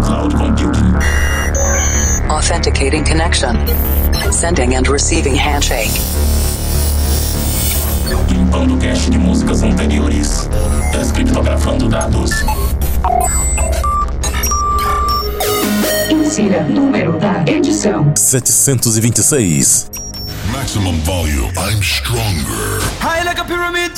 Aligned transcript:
cloud 0.00 0.34
computing. 0.34 0.94
Authenticating 2.30 3.04
connection. 3.04 3.56
Sending 4.30 4.74
and 4.74 4.88
receiving 4.88 5.34
handshake. 5.34 5.90
Limpando 8.28 8.76
cache 8.78 9.10
de 9.10 9.18
músicas 9.18 9.62
anteriores. 9.62 10.48
Descriptografando 10.92 11.88
dados. 11.88 12.30
Insira 16.10 16.62
número 16.64 17.18
da 17.18 17.44
edição: 17.46 18.12
726. 18.16 19.90
Maximum 20.52 20.98
volume. 21.02 21.52
I'm 21.56 21.82
stronger. 21.82 22.80
High 23.00 23.24
like 23.24 23.40
a 23.40 23.44
pyramid. 23.44 23.92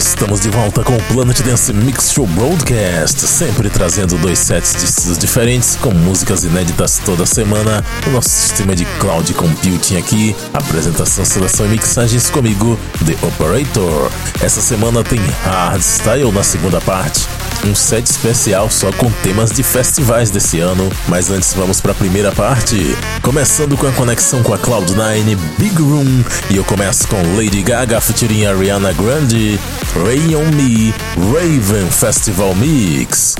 Estamos 0.00 0.40
de 0.40 0.48
volta 0.48 0.82
com 0.82 0.96
o 0.96 1.02
Planet 1.02 1.42
Dance 1.42 1.74
Mix 1.74 2.10
Show 2.10 2.26
Broadcast, 2.28 3.20
sempre 3.20 3.68
trazendo 3.68 4.16
dois 4.16 4.38
sets 4.38 4.72
de 4.72 4.86
estilos 4.86 5.18
diferentes 5.18 5.76
com 5.76 5.90
músicas 5.90 6.42
inéditas 6.42 6.98
toda 7.04 7.26
semana. 7.26 7.84
O 8.06 8.10
nosso 8.10 8.30
sistema 8.30 8.74
de 8.74 8.86
cloud 8.98 9.34
computing 9.34 9.98
aqui, 9.98 10.34
apresentação, 10.54 11.22
seleção 11.22 11.66
e 11.66 11.68
mixagens 11.68 12.30
comigo, 12.30 12.78
The 13.04 13.14
Operator. 13.26 14.10
Essa 14.40 14.62
semana 14.62 15.04
tem 15.04 15.20
Hardstyle 15.44 16.32
na 16.32 16.42
segunda 16.42 16.80
parte, 16.80 17.28
um 17.64 17.74
set 17.74 18.06
especial 18.06 18.70
só 18.70 18.90
com 18.92 19.10
temas 19.22 19.50
de 19.50 19.62
festivais 19.62 20.30
desse 20.30 20.60
ano. 20.60 20.90
Mas 21.08 21.30
antes 21.30 21.52
vamos 21.54 21.80
para 21.80 21.92
a 21.92 21.94
primeira 21.94 22.32
parte, 22.32 22.96
começando 23.22 23.76
com 23.76 23.86
a 23.86 23.92
conexão 23.92 24.42
com 24.42 24.54
a 24.54 24.58
Cloud9 24.58 25.36
Big 25.58 25.80
Room 25.80 26.24
e 26.48 26.56
eu 26.56 26.64
começo 26.64 27.06
com 27.08 27.16
Lady 27.36 27.62
Gaga 27.62 28.00
featuring 28.00 28.46
Ariana 28.46 28.92
Grande, 28.92 29.58
Rain 30.04 30.34
on 30.34 30.50
Me, 30.54 30.94
Raven 31.32 31.90
Festival 31.90 32.54
Mix. 32.54 33.36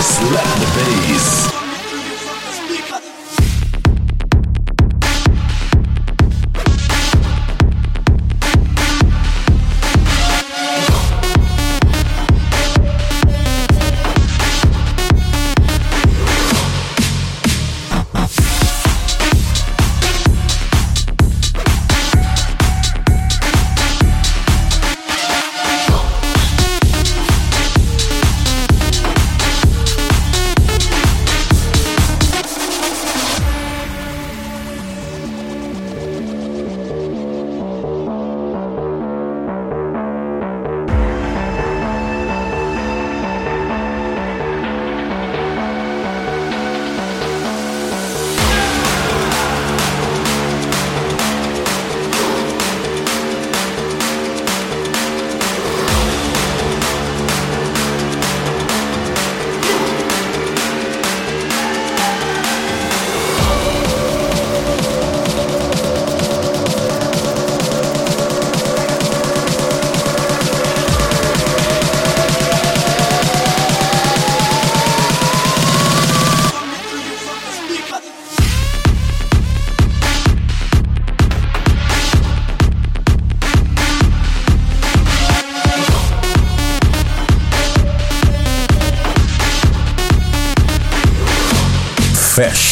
Slap 0.00 0.48
the 0.60 0.66
bass. 0.76 1.33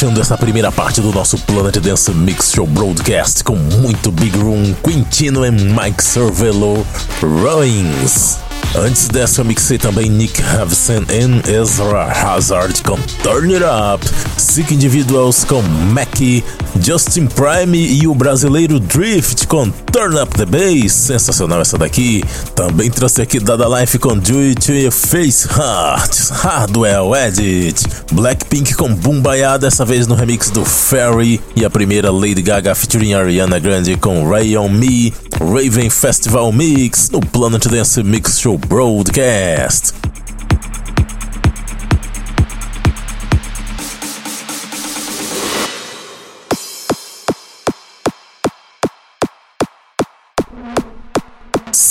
Fechando 0.03 0.21
essa 0.21 0.37
primeira 0.37 0.73
parte 0.73 1.01
do 1.01 1.13
nosso 1.13 1.39
Planet 1.39 1.79
Dance 1.79 2.11
Mix 2.11 2.51
Show 2.51 2.67
Broadcast 2.67 3.45
com 3.45 3.55
muito 3.55 4.11
Big 4.11 4.37
Room, 4.37 4.75
Quintino 4.83 5.47
e 5.47 5.51
Mike 5.53 6.03
Cervello, 6.03 6.85
Rollins. 7.23 8.52
Antes 8.75 9.07
dessa, 9.09 9.43
eu 9.43 9.45
mixei 9.45 9.77
também 9.77 10.09
Nick 10.09 10.43
Havsen 10.43 11.05
e 11.11 11.51
Ezra 11.53 12.05
Hazard 12.11 12.83
com 12.83 12.97
Turn 13.23 13.55
It 13.55 13.65
Up, 13.65 14.05
Sick 14.39 14.75
Individuals 14.75 15.45
com 15.45 15.61
Mackie, 15.61 16.43
Justin 16.81 17.27
Prime 17.27 17.79
e 17.79 18.07
o 18.07 18.15
brasileiro 18.15 18.81
Drift 18.81 19.47
com 19.47 19.69
Turn 19.71 20.19
Up 20.19 20.35
the 20.39 20.47
Bass. 20.47 20.93
Sensacional 20.93 21.61
essa 21.61 21.77
daqui. 21.77 22.25
Também 22.55 22.91
trouxe 22.91 23.21
aqui 23.21 23.39
Dada 23.39 23.69
Life 23.79 23.99
com 23.99 24.17
Do 24.17 24.39
It 24.39 24.73
Your 24.73 24.91
Face 24.91 25.47
Heart, 25.49 26.31
Hardwell 26.31 27.15
Edit, 27.15 27.87
Blackpink 28.13 28.75
com 28.75 28.95
Bumbaya, 28.95 29.59
dessa 29.59 29.85
vez 29.85 30.07
no 30.07 30.15
remix 30.15 30.49
do 30.49 30.65
Ferry, 30.65 31.41
e 31.55 31.63
a 31.63 31.69
primeira 31.69 32.11
Lady 32.11 32.41
Gaga 32.41 32.75
featuring 32.75 33.13
Ariana 33.13 33.59
Grande 33.59 33.99
com 33.99 34.27
Ray 34.27 34.57
On 34.57 34.71
Me, 34.71 35.13
Raven 35.39 35.91
Festival 35.91 36.51
Mix. 36.53 37.11
No 37.11 37.21
Planet 37.21 37.67
Dance 37.67 38.03
Mix 38.03 38.41
Show 38.41 38.62
Broadcast. 38.69 39.95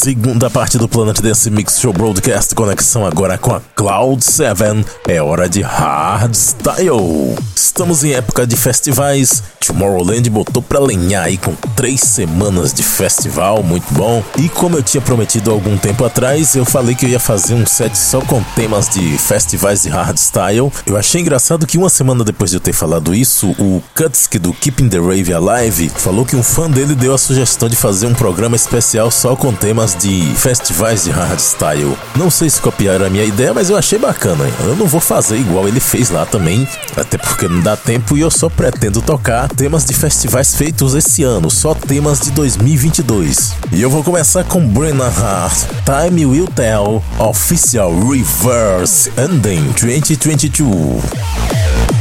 Segunda 0.02 0.50
parte 0.50 0.80
do 0.80 0.88
Planet 0.88 1.22
Dance 1.22 1.48
Mix 1.52 1.80
Show 1.80 1.94
Broadcast, 1.94 2.56
conexão 2.56 3.06
agora 3.06 3.38
com 3.38 3.54
a 3.54 3.62
Cloud 3.76 4.26
7. 4.26 4.84
É 5.08 5.22
hora 5.22 5.48
de 5.48 5.62
hardstyle. 5.62 7.38
Estamos 7.56 8.04
em 8.04 8.14
época 8.14 8.48
de 8.48 8.56
festivais. 8.56 9.44
Tomorrowland 9.60 10.28
botou 10.30 10.62
pra 10.62 10.80
lenhar 10.80 11.26
aí 11.26 11.38
com 11.38 11.54
três 11.76 12.02
semanas 12.02 12.74
de 12.74 12.82
festival, 12.82 13.62
muito 13.62 13.86
bom. 13.94 14.24
E 14.38 14.50
como 14.50 14.76
eu 14.76 14.84
tinha 14.84 15.02
prometido 15.02 15.52
algum 15.52 15.78
tempo 15.78 16.04
atrás, 16.04 16.56
eu 16.56 16.66
falei 16.66 16.96
que 16.96 17.06
eu 17.06 17.10
ia 17.10 17.20
fazer 17.20 17.54
um 17.54 17.66
set 17.66 17.96
só 17.96 18.20
com 18.22 18.42
temas 18.56 18.90
de 18.90 19.18
festivais 19.20 19.84
de 19.84 19.90
hardstyle. 19.90 20.72
Eu 20.86 20.98
achei 20.98 21.22
engraçado 21.22 21.68
que 21.68 21.78
uma 21.78 21.90
semana 21.90 22.24
depois 22.24 22.50
de 22.50 22.58
eu 22.58 22.62
ter 22.62 22.74
falado 22.74 23.14
isso, 23.14 23.52
o 23.52 23.82
Kutsk 23.96 24.40
do 24.40 24.52
Keeping 24.52 24.90
the 24.90 24.98
Rave 24.98 25.32
Alive 25.32 25.90
falou 25.90 26.26
que 26.26 26.36
um 26.36 26.44
fã 26.44 26.70
dele 26.70 26.96
deu 26.96 27.14
a 27.14 27.18
sugestão 27.18 27.70
de 27.70 27.76
fazer 27.76 28.08
um 28.08 28.14
programa 28.14 28.56
especial 28.56 29.12
só 29.12 29.36
com 29.36 29.54
temas 29.54 29.91
de 29.96 30.34
festivais 30.36 31.04
de 31.04 31.12
hardstyle. 31.12 31.96
Não 32.16 32.30
sei 32.30 32.50
se 32.50 32.62
copiaram 32.62 33.06
a 33.06 33.10
minha 33.10 33.24
ideia, 33.24 33.54
mas 33.54 33.70
eu 33.70 33.78
achei 33.78 33.98
bacana. 33.98 34.46
Eu 34.62 34.76
não 34.76 34.88
vou 34.88 35.02
fazer 35.02 35.38
igual 35.38 35.68
ele 35.68 35.80
fez 35.80 36.10
lá 36.10 36.26
também, 36.26 36.68
até 36.96 37.18
porque 37.18 37.48
não 37.48 37.62
dá 37.62 37.76
tempo 37.76 38.18
e 38.18 38.22
eu 38.22 38.32
só 38.32 38.50
pretendo 38.50 39.02
tocar 39.02 39.50
temas 39.50 39.86
de 39.86 39.94
festivais 39.94 40.56
feitos 40.56 40.96
esse 40.96 41.24
ano, 41.24 41.50
só 41.50 41.74
temas 41.74 42.20
de 42.20 42.32
2022. 42.32 43.54
E 43.72 43.82
eu 43.82 43.90
vou 43.90 44.04
começar 44.04 44.44
com 44.44 44.66
Brenna 44.68 45.08
Hart, 45.08 45.66
Time 45.86 46.26
Will 46.26 46.48
Tell, 46.48 47.04
Official 47.20 47.92
Reverse 48.08 49.12
Ending 49.18 49.74
2022. 49.80 52.01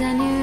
Is 0.00 0.06
a 0.06 0.39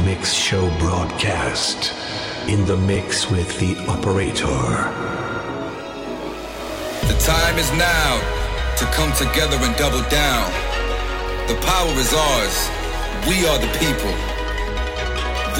Mix 0.00 0.32
Show 0.32 0.66
broadcast. 0.78 1.92
In 2.48 2.64
the 2.64 2.76
mix 2.76 3.30
with 3.30 3.58
the 3.60 3.76
operator. 3.86 4.48
The 7.06 7.16
time 7.20 7.56
is 7.60 7.70
now 7.76 8.12
to 8.80 8.84
come 8.96 9.12
together 9.12 9.60
and 9.60 9.76
double 9.76 10.02
down. 10.08 10.48
The 11.46 11.60
power 11.60 11.92
is 12.00 12.08
ours. 12.08 12.56
We 13.28 13.44
are 13.46 13.60
the 13.60 13.70
people. 13.78 14.16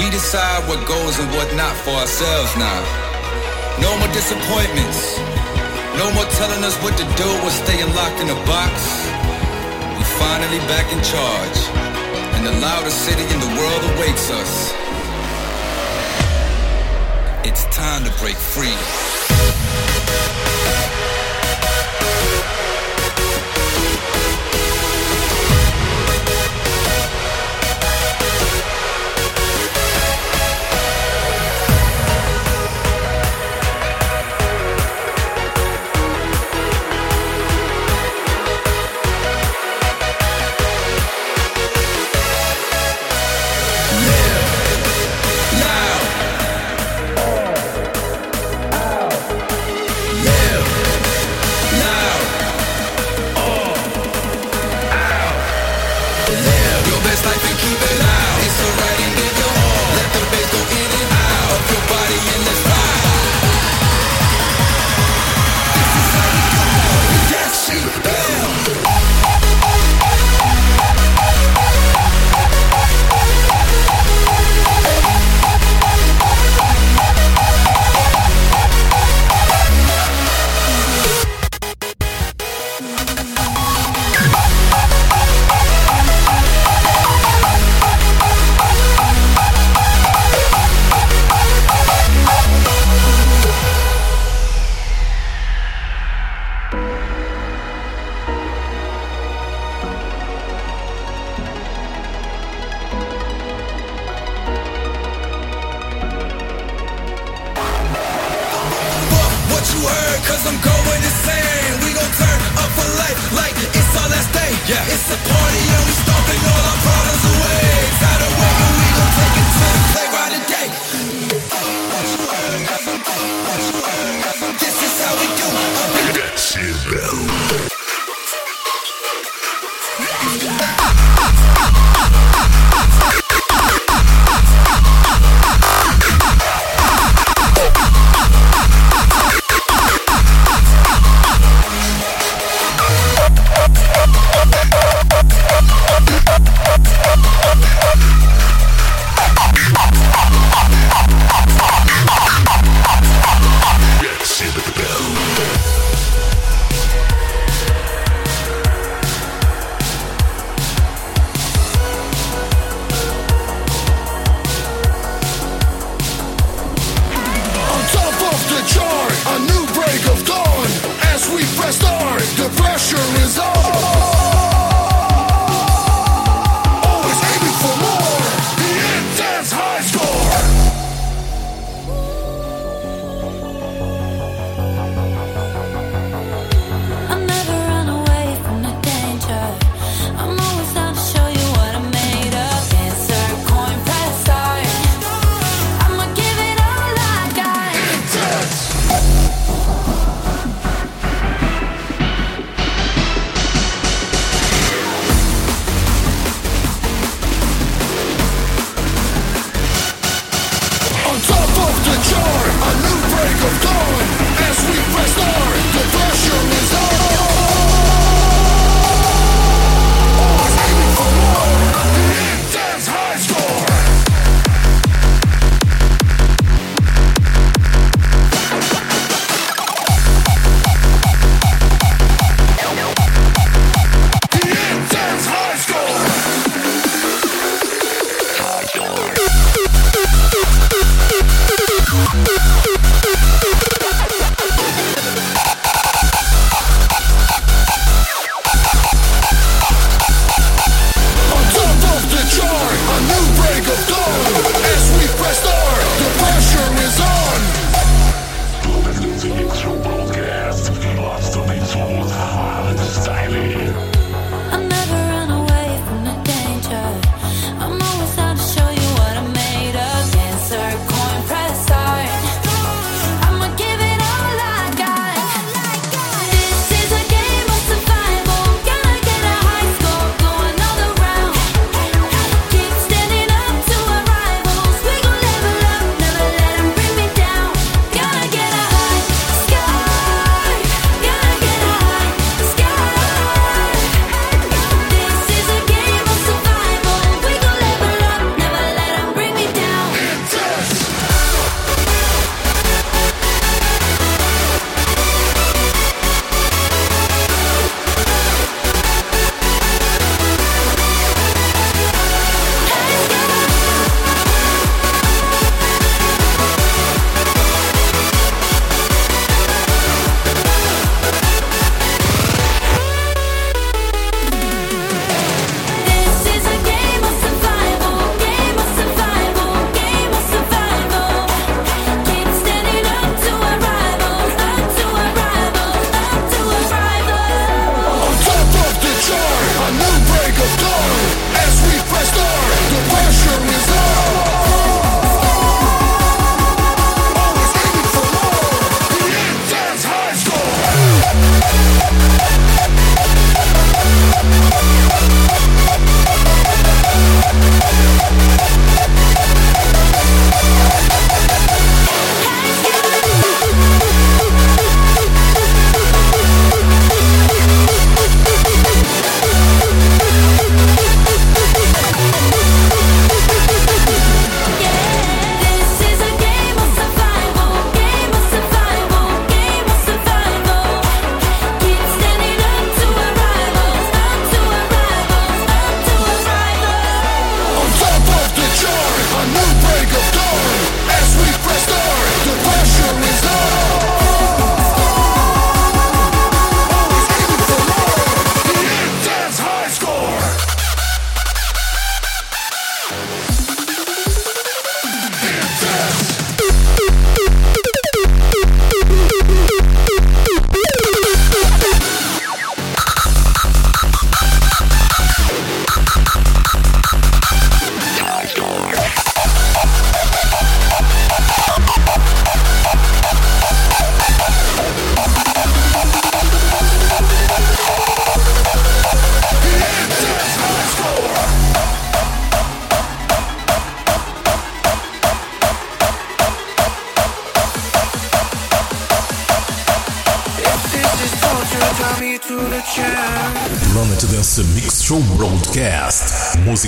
We 0.00 0.08
decide 0.10 0.66
what 0.66 0.80
goes 0.88 1.20
and 1.20 1.28
what 1.36 1.52
not 1.54 1.76
for 1.84 1.92
ourselves 1.92 2.56
now. 2.56 2.80
No 3.84 3.92
more 4.00 4.10
disappointments. 4.16 5.20
No 6.00 6.10
more 6.16 6.26
telling 6.40 6.64
us 6.64 6.74
what 6.82 6.96
to 6.96 7.04
do 7.20 7.28
or 7.44 7.52
staying 7.52 7.94
locked 7.94 8.18
in 8.18 8.32
a 8.32 8.38
box. 8.48 8.74
We're 9.92 10.14
finally 10.18 10.58
back 10.72 10.90
in 10.90 10.98
charge. 11.04 11.61
And 12.44 12.56
the 12.56 12.60
loudest 12.60 13.04
city 13.04 13.22
in 13.22 13.38
the 13.38 13.46
world 13.46 13.84
awaits 13.94 14.28
us. 14.30 14.72
It's 17.44 17.64
time 17.66 18.02
to 18.02 18.10
break 18.18 18.34
free. 18.34 19.11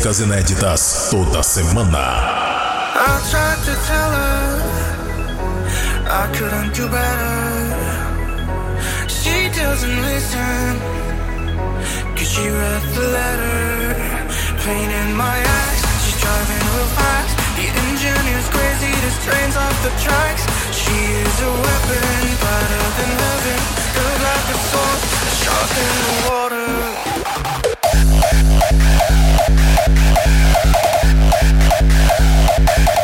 músicas 0.05 0.21
inéditas 0.21 1.09
toda 1.11 1.43
semana. 1.43 2.21
I 2.95 3.21
tried 3.31 3.61
to 3.65 3.75
tell 3.89 4.11
her 4.13 4.61
I 6.07 6.29
couldn't 6.37 6.75
do 6.75 6.89
better. 6.89 7.73
She 9.09 9.49
doesn't 9.49 10.03
listen, 10.03 10.79
cause 12.17 12.29
she 12.29 12.49
read 12.51 12.83
the 12.95 13.07
letter. 13.17 13.97
Pain 14.65 14.91
in 14.91 15.17
my 15.17 15.39
she's 16.05 16.21
driving. 16.21 16.65
The 17.57 17.67
is 18.37 18.49
crazy, 18.53 18.93
off 19.57 19.77
the 19.83 19.93
tracks. 20.05 20.45
She 20.71 20.97
is 21.25 21.41
a 21.41 21.51
weapon, 21.65 22.21
better 22.45 22.85
than 22.99 23.11
heaven. 23.25 23.59
Good 23.97 24.21
like 24.21 24.49
a 24.53 24.59
sword, 24.69 25.01
sharp 25.41 25.71
in 25.81 25.97
the 26.05 26.13
water. 26.29 26.64
Thank 29.87 29.99
you. 32.99 33.04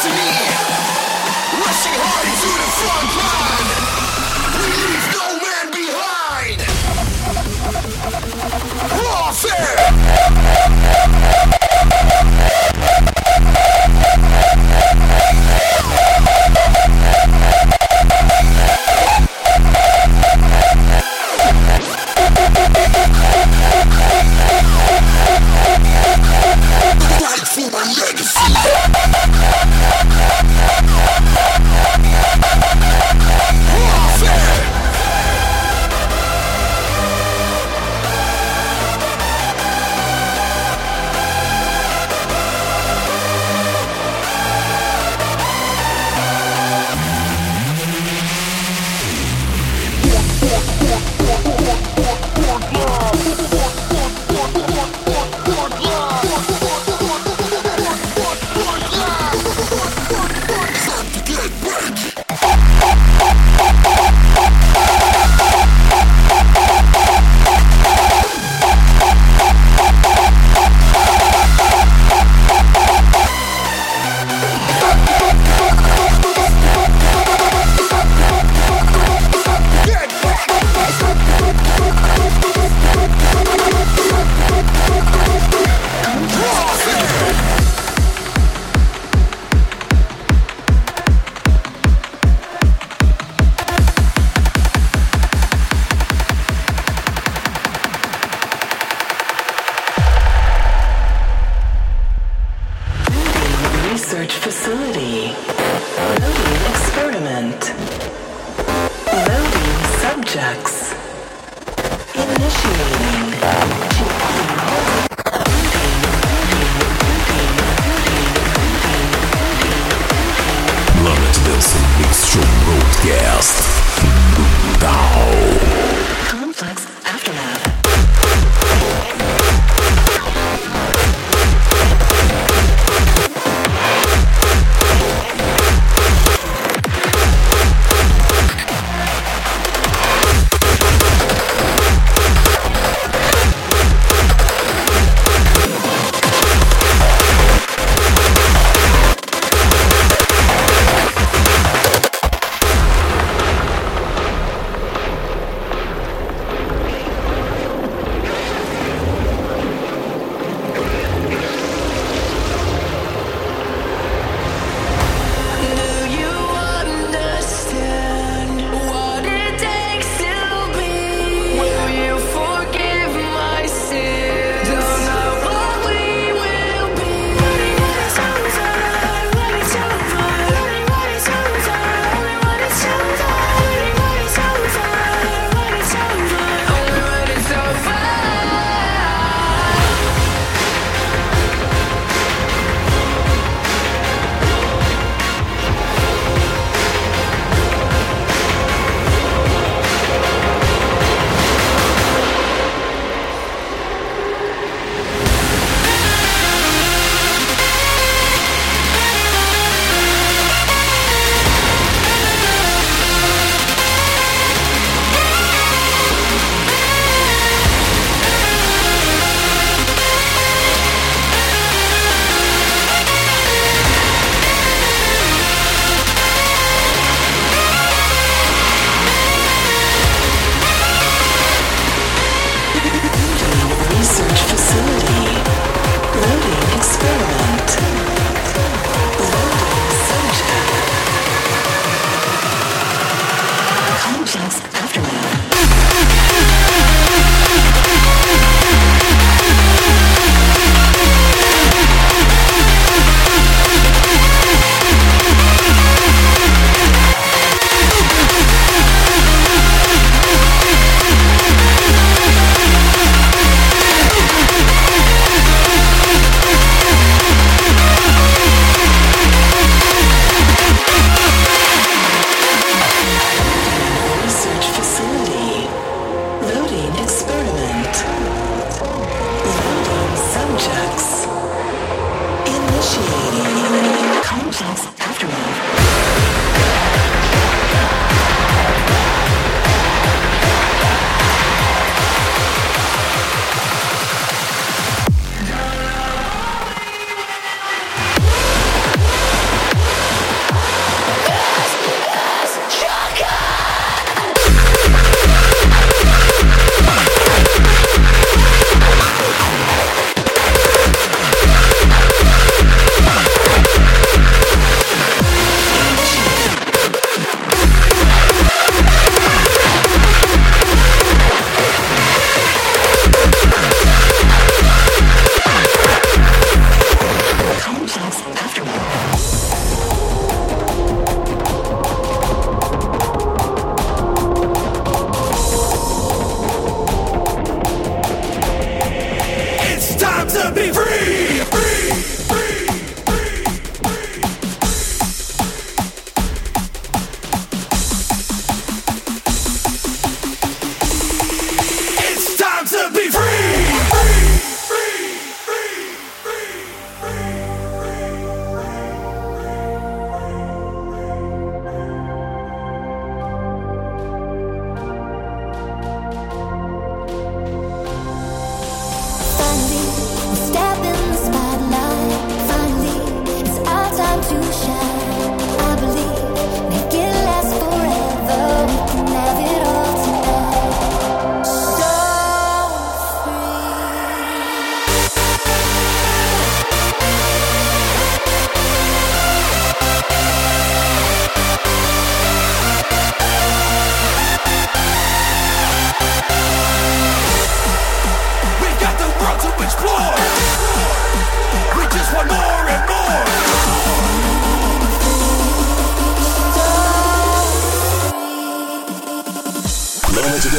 destiny, 0.00 0.32
rushing 1.60 1.96
hard 2.00 2.24
the 2.56 2.68
front 2.80 3.10
line. 3.20 3.68
We 4.56 4.64
leave 4.80 5.06
no 5.12 5.26
man 5.44 5.66
behind. 5.76 6.58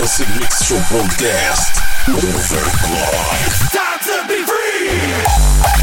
Dance 0.02 0.20
Mix 0.40 0.64
Show 0.64 0.78
Podcast. 0.90 1.78
Overclock. 2.08 3.70
Time 3.72 4.00
to 4.00 4.28
be 4.28 4.44
free! 4.48 5.81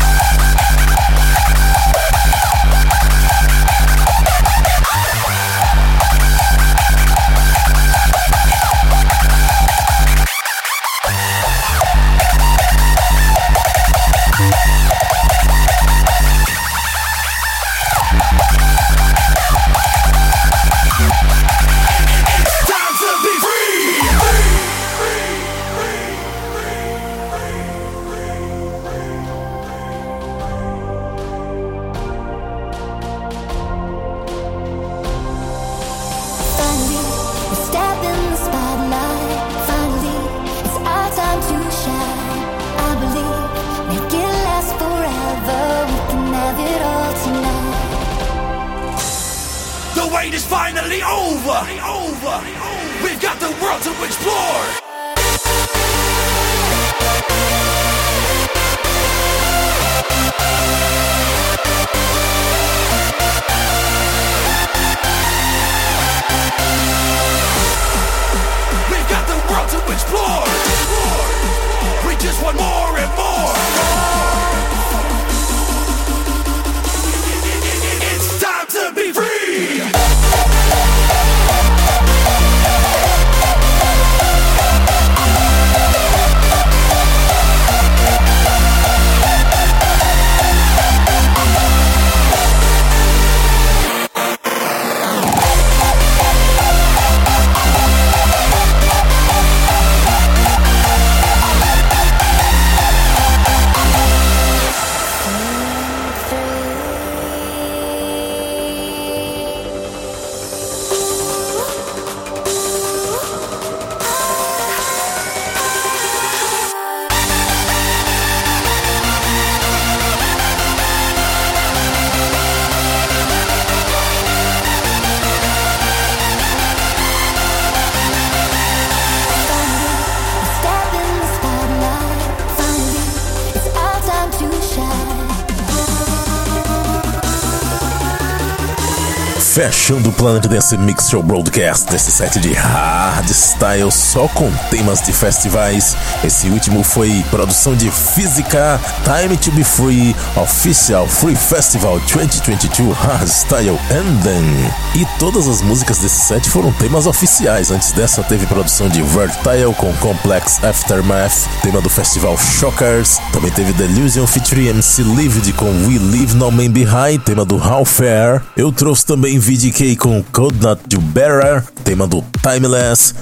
sucesso. 139.58 139.77
Fechando 139.88 140.10
o 140.10 140.12
Planet 140.12 140.46
Dance 140.46 140.76
Mix 140.76 141.08
Show 141.08 141.22
Broadcast 141.22 141.90
desse 141.90 142.12
set 142.12 142.38
de 142.40 142.52
hardstyle 142.52 143.90
só 143.90 144.28
com 144.28 144.52
temas 144.70 145.00
de 145.00 145.14
festivais. 145.14 145.96
Esse 146.22 146.50
último 146.50 146.82
foi 146.82 147.24
produção 147.30 147.74
de 147.74 147.90
Física, 147.90 148.78
Time 149.02 149.34
to 149.38 149.50
Be 149.52 149.64
Free, 149.64 150.14
Official 150.36 151.08
Free 151.08 151.34
Festival 151.34 151.98
2022 152.00 152.94
Hardstyle 152.98 153.78
Ending. 153.90 154.70
E 154.94 155.06
todas 155.18 155.48
as 155.48 155.62
músicas 155.62 155.96
desse 155.96 156.20
set 156.20 156.50
foram 156.50 156.70
temas 156.72 157.06
oficiais. 157.06 157.70
Antes 157.70 157.92
dessa 157.92 158.22
teve 158.22 158.44
produção 158.44 158.90
de 158.90 159.00
Vertile 159.00 159.74
com 159.78 159.90
Complex 159.94 160.62
Aftermath, 160.62 161.48
tema 161.62 161.80
do 161.80 161.88
festival 161.88 162.36
Shockers. 162.36 163.18
Também 163.32 163.50
teve 163.52 163.72
Delusion 163.72 164.26
featuring 164.26 164.68
MC 164.68 165.02
Lived 165.02 165.50
com 165.54 165.70
We 165.86 165.98
Leave 165.98 166.34
No 166.34 166.50
Man 166.50 166.70
Behind, 166.70 167.22
tema 167.24 167.46
do 167.46 167.56
How 167.56 167.86
Fair. 167.86 168.42
Eu 168.54 168.70
trouxe 168.70 169.06
também 169.06 169.38
VDK 169.78 169.96
com 169.96 170.24
Cold 170.32 170.60
Not 170.60 170.82
Do 170.88 171.00
Better, 171.00 171.62
tema 171.84 172.06
do 172.08 172.24
Timeless. 172.42 173.14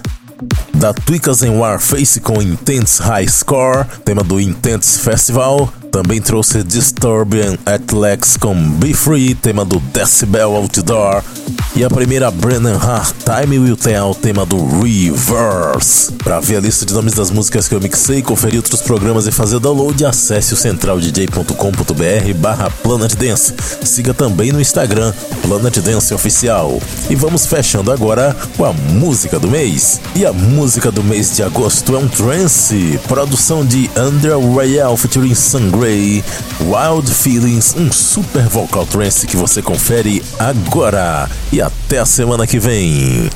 Da 0.74 0.94
Tweakers 0.94 1.42
and 1.42 1.58
Warface 1.58 2.18
com 2.18 2.40
Intense 2.40 3.02
High 3.02 3.28
Score, 3.28 3.84
tema 4.04 4.22
do 4.22 4.40
Intense 4.40 4.98
Festival. 5.00 5.70
Também 5.96 6.20
trouxe 6.20 6.62
Disturbian 6.62 7.56
Atlex 7.64 8.36
com 8.36 8.54
Be 8.54 8.92
Free, 8.92 9.34
tema 9.34 9.64
do 9.64 9.80
Decibel 9.80 10.54
Outdoor. 10.54 11.22
E 11.74 11.84
a 11.84 11.88
primeira 11.88 12.30
Brennan 12.30 12.76
Hart, 12.76 13.14
Time 13.24 13.58
Will 13.58 13.76
Tell, 13.76 14.14
tema 14.14 14.44
do 14.44 14.56
Reverse. 14.80 16.12
Para 16.12 16.40
ver 16.40 16.56
a 16.56 16.60
lista 16.60 16.84
de 16.84 16.92
nomes 16.92 17.14
das 17.14 17.30
músicas 17.30 17.66
que 17.66 17.74
eu 17.74 17.80
mixei, 17.80 18.20
conferir 18.20 18.58
outros 18.58 18.82
programas 18.82 19.26
e 19.26 19.32
fazer 19.32 19.58
download, 19.58 20.04
acesse 20.04 20.52
o 20.52 20.56
centraldj.com.br 20.56 22.34
barra 22.38 22.70
Planet 22.82 23.14
Dance. 23.14 23.54
Siga 23.82 24.12
também 24.12 24.52
no 24.52 24.60
Instagram, 24.60 25.14
Planet 25.42 25.78
Dance 25.78 26.12
Oficial. 26.12 26.78
E 27.08 27.14
vamos 27.14 27.46
fechando 27.46 27.90
agora 27.90 28.36
com 28.56 28.64
a 28.64 28.72
música 28.72 29.38
do 29.38 29.48
mês. 29.48 30.00
E 30.14 30.26
a 30.26 30.32
música 30.32 30.90
do 30.90 31.02
mês 31.02 31.36
de 31.36 31.42
agosto 31.42 31.94
é 31.94 31.98
um 31.98 32.08
trance, 32.08 32.98
produção 33.06 33.64
de 33.64 33.90
Under 33.96 34.38
Royale 34.38 34.96
featuring 34.96 35.34
Sangray, 35.86 36.22
Wild 36.66 37.08
Feelings, 37.08 37.74
um 37.76 37.92
super 37.92 38.42
vocal 38.48 38.84
trance 38.86 39.26
que 39.26 39.36
você 39.36 39.62
confere 39.62 40.22
agora. 40.38 41.30
E 41.52 41.60
até 41.60 41.98
a 41.98 42.06
semana 42.06 42.46
que 42.46 42.58
vem. 42.58 43.30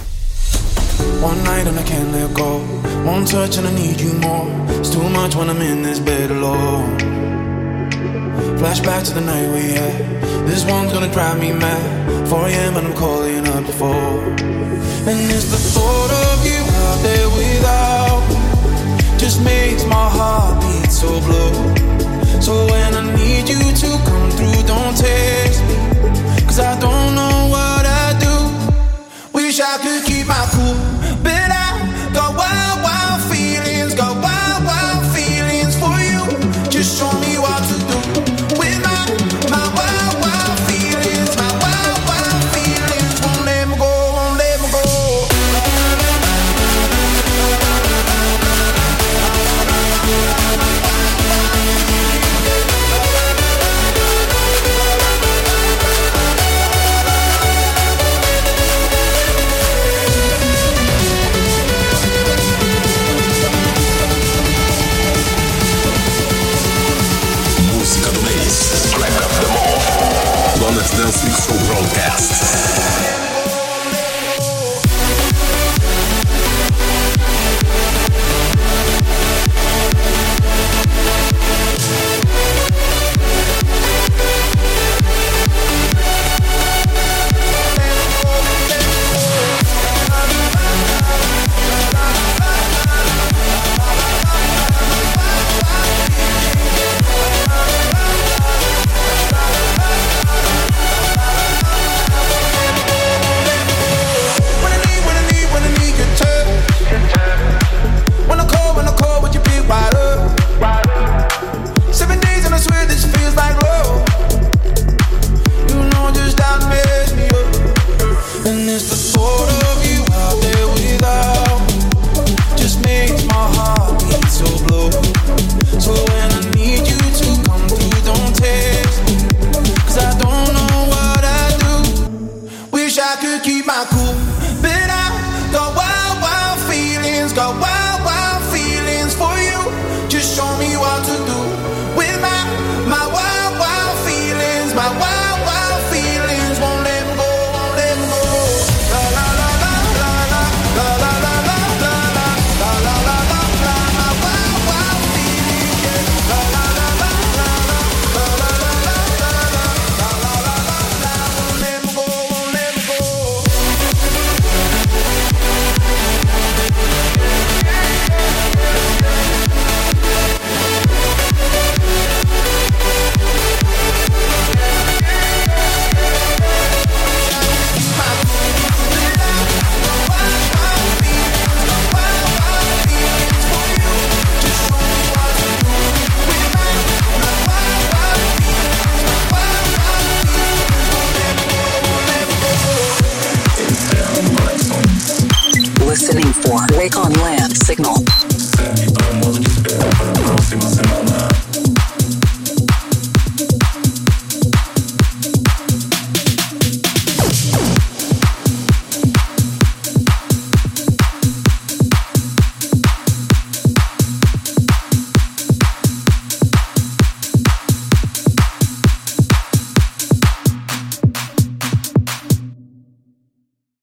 One 1.23 1.43
night 1.45 1.69
and 1.69 1.79
I 1.79 1.83
can't 1.85 2.13
let 2.13 2.33
go. 2.35 2.61
One 3.07 3.25
touch 3.25 3.59
and 3.59 3.69
I 3.69 3.73
need 3.73 4.01
you 4.01 4.15
more. 4.15 4.49
It's 4.79 4.91
too 4.91 5.09
much 5.11 5.37
when 5.37 5.49
I'm 5.49 5.63
in 5.63 5.83
this 5.83 6.01
bed 6.01 6.31
alone. 6.31 6.97
Flashback 8.59 9.05
to 9.05 9.15
the 9.15 9.21
night 9.21 9.49
we 9.53 9.73
had. 9.73 10.47
This 10.47 10.65
one's 10.65 10.93
gonna 10.93 11.13
drive 11.13 11.39
me 11.39 11.53
mad. 11.53 12.29
4 12.29 12.49
a.m. 12.49 12.77
and 12.77 12.87
I'm 12.89 12.95
calling 12.95 13.47
up 13.47 13.65
phone. 13.79 14.37
And 15.07 15.31
it's 15.31 15.51
the 15.51 15.57
thought 15.57 16.11
of 16.11 16.45
you 16.45 16.61
out 16.61 17.03
there 17.03 17.29
without. 17.29 19.19
Just 19.19 19.43
makes 19.43 19.85
my 19.85 20.09
heart 20.11 20.61
beat 20.61 20.91
so 20.91 21.21
blue. 21.21 21.80
So 22.39 22.67
when 22.67 22.95
I 22.95 23.03
need 23.17 23.49
you 23.49 23.59
to 23.59 23.91
come 24.07 24.31
through, 24.31 24.63
don't 24.67 24.97
text 24.97 25.61
me. 25.67 25.77
Cause 26.47 26.61
I 26.61 26.79
don't 26.79 27.15
know 27.15 27.49
what 27.51 27.85
I 27.87 28.07
do. 28.25 28.35
Wish 29.33 29.61
I 29.61 29.77
could 29.79 30.05
keep 30.07 30.27
my 30.27 30.45
cool, 30.55 30.77